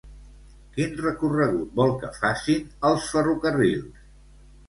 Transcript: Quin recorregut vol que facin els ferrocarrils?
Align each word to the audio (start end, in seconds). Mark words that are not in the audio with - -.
Quin 0.77 0.95
recorregut 1.01 1.75
vol 1.81 1.93
que 2.03 2.09
facin 2.17 2.65
els 2.91 3.05
ferrocarrils? 3.13 4.01